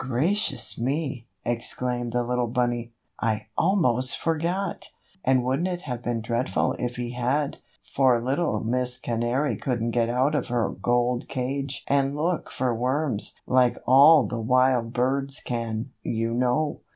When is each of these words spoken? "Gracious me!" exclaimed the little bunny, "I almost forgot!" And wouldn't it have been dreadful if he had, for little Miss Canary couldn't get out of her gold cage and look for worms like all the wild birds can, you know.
"Gracious 0.03 0.79
me!" 0.79 1.27
exclaimed 1.45 2.11
the 2.11 2.23
little 2.23 2.47
bunny, 2.47 2.91
"I 3.21 3.45
almost 3.55 4.17
forgot!" 4.17 4.89
And 5.23 5.43
wouldn't 5.43 5.67
it 5.67 5.81
have 5.81 6.01
been 6.01 6.21
dreadful 6.21 6.73
if 6.79 6.95
he 6.95 7.11
had, 7.11 7.59
for 7.83 8.19
little 8.19 8.61
Miss 8.61 8.97
Canary 8.97 9.55
couldn't 9.57 9.91
get 9.91 10.09
out 10.09 10.33
of 10.33 10.47
her 10.47 10.69
gold 10.71 11.27
cage 11.29 11.83
and 11.85 12.15
look 12.15 12.49
for 12.49 12.73
worms 12.73 13.35
like 13.45 13.77
all 13.85 14.23
the 14.23 14.41
wild 14.41 14.91
birds 14.91 15.39
can, 15.39 15.91
you 16.01 16.33
know. 16.33 16.79